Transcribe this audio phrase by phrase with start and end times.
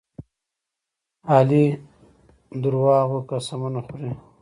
[1.35, 1.65] علي
[2.61, 4.11] دروغ قسمونه خوري.